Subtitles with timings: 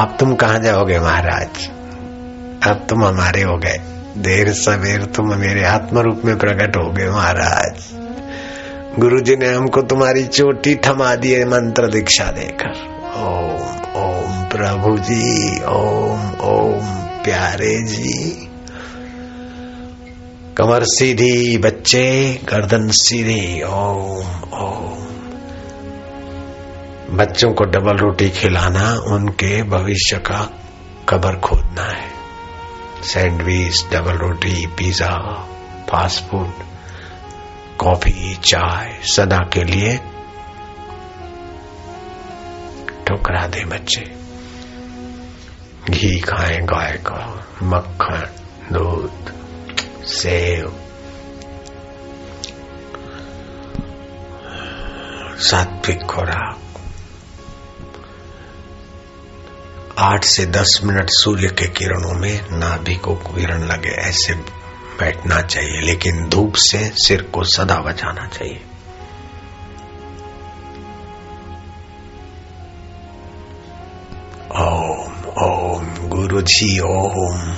[0.00, 1.66] अब तुम कहा जाओगे महाराज?
[2.66, 3.78] अब तुम हमारे हो गए।
[4.18, 7.84] देर सवेर तुम मेरे आत्म रूप में प्रकट हो गए महाराज।
[9.00, 12.70] गुरु जी ने हमको तुम्हारी चोटी थमा दी है मंत्र दीक्षा देकर।
[13.16, 16.86] ओम ओम प्रभु जी, ओम ओम
[17.24, 18.48] प्यारे जी।
[20.56, 25.09] कमर सीधी बच्चे, गर्दन सीधी। ओम ओम।
[27.10, 30.50] बच्चों को डबल रोटी खिलाना, उनके भविष्य का
[31.08, 32.10] कबर खोदना है।
[33.02, 35.16] सैंडविच, डबल रोटी, पिज्जा,
[35.90, 36.52] फास्ट फ़ूड,
[37.78, 39.96] कॉफ़ी, चाय, सदा के लिए
[43.08, 44.12] ठुकरा दे बच्चे।
[45.90, 48.28] घी खाए, गाय का, मक्खन,
[48.72, 49.32] दूध
[50.04, 50.72] सेव
[55.38, 56.58] सात्विक खुराक।
[60.00, 64.34] आठ से दस मिनट सूर्य के किरणों में नाभि को किरण लगे, ऐसे
[65.00, 68.64] बैठना चाहिए, लेकिन धूप से सिर को सदा बचाना चाहिए।
[74.56, 75.12] ओम
[75.44, 77.56] ओम गुरु जी ओम।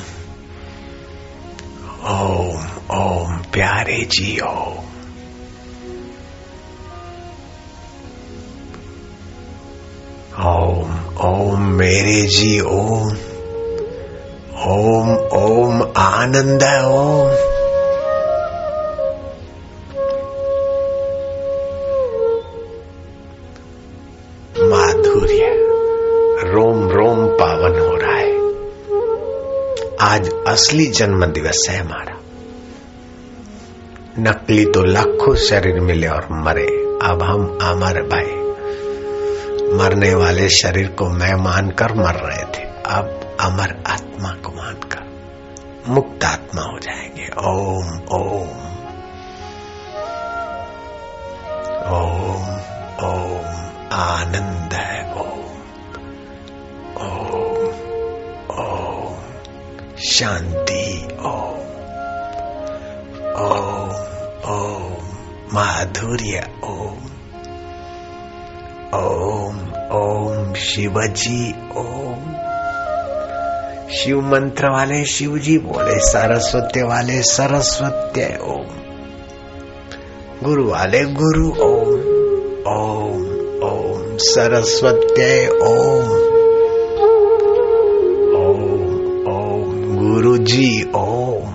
[2.07, 4.79] ओम ओम, प्यारे जी, ओम।
[10.45, 13.13] ओम ओम मेरे जी, ओम।
[14.67, 17.29] ओम ओम आनंद ओम।
[24.69, 25.57] माधुर्य,
[26.51, 28.39] रोम रोम पावन हो रहा है।
[30.01, 32.17] आज असली जन्म दिवस है हमारा।
[34.19, 36.67] नकली तो लाखों शरीर मिले और मरे।
[37.03, 38.42] अब हम अमर भाई।
[39.73, 45.03] मरने वाले शरीर को मैं मानकर मर रहे थे। अब अमर आत्मा को मानकर
[45.89, 48.49] मुक्त आत्मा हो जाएँगे। ओम ओम।
[51.93, 52.53] ओम
[53.09, 55.43] ओम। आनंद है ओम।
[57.07, 57.71] ओम
[58.59, 59.15] ओम।
[59.97, 61.53] शांति ओम।
[63.43, 63.91] ओम
[64.53, 64.97] ओम।
[65.53, 66.99] माधुर्य ओम।
[68.95, 69.62] ओम
[69.93, 72.33] ओम शिवजी, ओम।
[73.91, 78.67] शिव मंत्र वाले शिव जी बोले, सरस्वती वाले सरस्वती, ओम।
[80.45, 81.89] गुरु वाले गुरु, ओम
[82.73, 83.23] ओम
[83.69, 86.11] ओम, सरस्वती, ओम।
[88.37, 88.83] ओम
[89.33, 91.55] ओम गुरु जी ओम।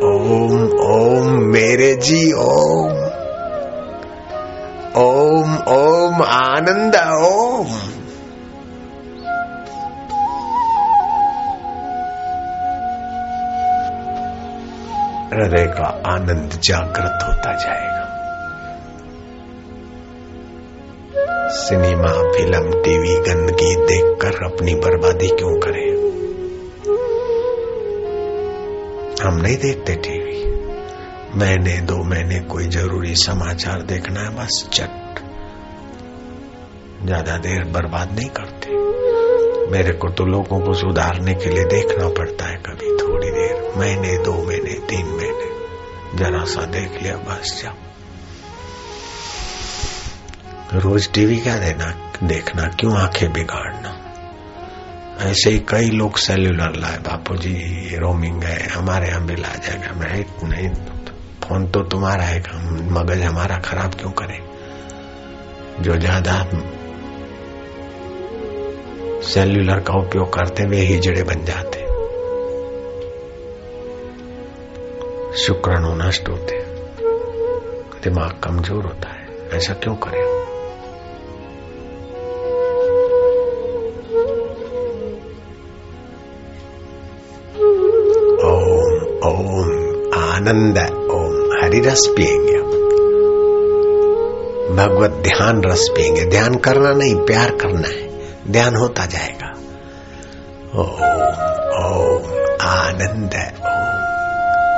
[0.00, 2.92] ओम ओम मेरे जी, ओम।
[4.96, 7.66] ओम ओम आनंद, ओम।
[15.32, 17.92] हृदय का आनंद जागृत होता जाएगा।
[21.48, 25.81] सिनेमा, फ़िल्म, टीवी, गंदगी देखकर अपनी बर्बादी क्यों करें?
[29.32, 30.44] हम नहीं देखते टीवी।
[31.38, 35.20] महीने, दो महीने कोई ज़रूरी समाचार देखना है, बस चट
[37.04, 38.70] ज़्यादा देर बर्बाद नहीं करते।
[39.70, 44.18] मेरे को तो लोगों को सुधारने के लिए देखना पड़ता है कभी थोड़ी देर। महीने,
[44.18, 45.50] दो महीने, तीन महीने।
[46.18, 47.74] जरा सा देख लिया, बस जाओ।
[50.80, 54.01] रोज टीवी क्या देना, देखना, क्यों आँखें बिगाड़ना?
[55.20, 57.54] ऐसे ही कई लोग सेल्यूलर लाए बापू जी
[57.96, 60.68] रोमिंग है हमारे यहाँ बिल आ जाएगा। मैं नहीं
[61.44, 62.40] फ़ोन तो तुम्हारा है,
[62.92, 64.38] मगज हमारा खराब क्यों करे?
[65.80, 66.34] जो ज़्यादा
[69.22, 71.80] सेल्यूलर का उपयोग करते, वे हिजड़े बन जाते।
[75.36, 76.62] शुक्राणु नष्ट होते।
[78.02, 80.31] दिमाग कमज़ोर होता है। ऐसा क्यों करें?
[90.42, 90.78] आनंद
[91.10, 92.56] ओम। हरि रस पिएँगे
[94.74, 99.46] भगवत ध्यान रस पिएँगे ध्यान करना नहीं, प्यार करना है। ध्यान होता जाएगा।
[100.76, 100.86] ओम
[101.84, 103.34] ओम, आनंद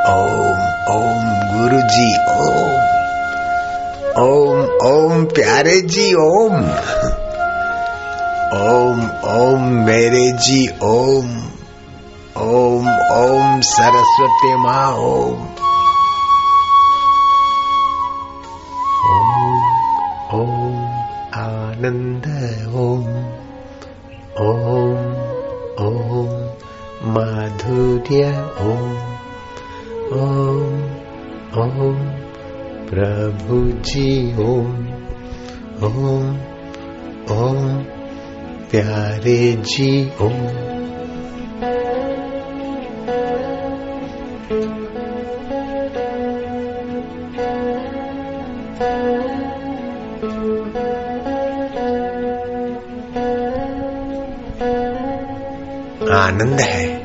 [0.09, 0.65] ओम।
[0.97, 1.25] ओम
[1.55, 2.85] गुरु जी ओम।
[4.23, 6.55] ओम ओम, प्यारे जी, ओम।
[8.61, 11.54] ओम ओम, मेरे जी, ओम।
[12.39, 12.89] ओम
[13.19, 15.43] ओम सरस्वती माँ, ओम।
[20.35, 20.75] ओम
[21.35, 22.27] आनंद,
[22.75, 23.07] ओम।
[24.47, 25.05] ओम
[25.87, 26.31] ओम
[27.13, 28.25] माधुर्य,
[28.61, 28.97] ओम।
[30.21, 30.83] ओम
[31.63, 31.95] ओम
[32.89, 34.87] प्रभु जी, ओम।
[35.85, 36.37] ओम
[37.37, 37.75] ओम
[38.71, 40.74] प्यारे जी, ओम।
[56.15, 57.05] आनंद है।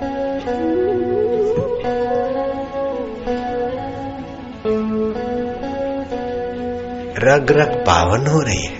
[7.20, 8.80] रग रग पावन हो रही है।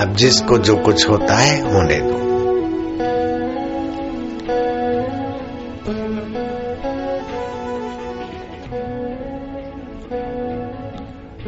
[0.00, 2.29] अब जिसको जो कुछ होता है, होने दो।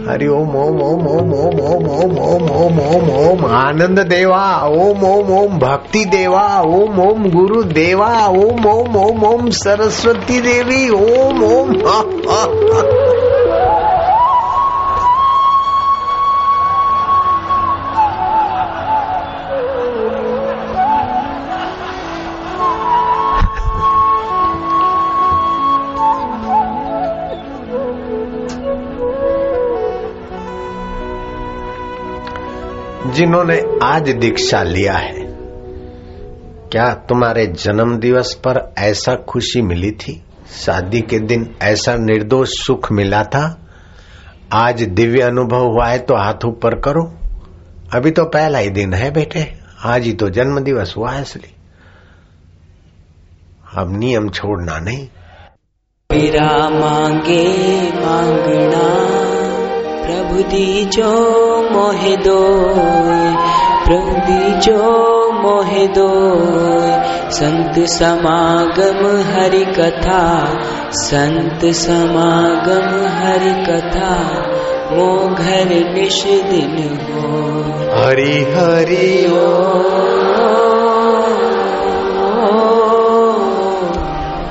[0.09, 5.05] हरि ओम ओम ओम ओम ओम ओम ओम ओम ओम ओम ओम आनंद देवा ओम
[5.05, 11.43] ओम ओम भक्ति देवा ओम ओम गुरु देवा ओम ओम ओम ओम सरस्वती देवी ओम
[11.45, 11.73] ओम
[33.23, 35.27] जिन्होंने आज दीक्षा लिया है,
[36.73, 40.15] क्या तुम्हारे जन्म दिवस पर ऐसा खुशी मिली थी?
[40.55, 43.45] शादी के दिन ऐसा निर्दोष सुख मिला था?
[44.53, 47.05] आज दिव्य अनुभव हुआ है तो हाथ ऊपर करो।
[47.95, 49.47] अभी तो पहला ही दिन है बेटे,
[49.85, 51.55] आज ही तो जन्म दिवस हुआ है इसलिए।
[53.77, 55.09] अब नियम छोड़ना नहीं।
[56.11, 57.47] मेरा मांगे
[58.01, 58.85] मांगना,
[60.03, 62.41] प्रभु दीजो मोहे दो
[63.87, 64.23] प्रभु
[65.87, 66.11] दो
[67.31, 70.23] संत समागम हरि कथा
[70.93, 72.89] संत समागम
[73.19, 74.15] हरि कथा
[74.93, 76.77] मो घर निश दिन
[77.07, 77.43] हो।
[77.97, 79.13] हरि हरि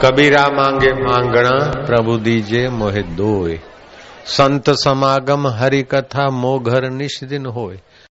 [0.03, 3.59] कबीरा मांगे मांगना प्रभु दीजे मोहे दोए।
[4.25, 7.79] संत समागम हरि कथा मोघर निष्दिन होए